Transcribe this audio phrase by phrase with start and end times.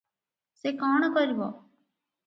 [0.61, 1.55] ସେ କଣ କରିବ?